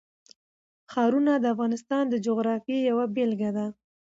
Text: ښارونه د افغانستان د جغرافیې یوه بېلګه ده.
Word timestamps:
ښارونه 0.91 1.33
د 1.39 1.45
افغانستان 1.53 2.03
د 2.09 2.15
جغرافیې 2.25 2.79
یوه 2.89 3.05
بېلګه 3.15 3.49
ده. 3.57 3.65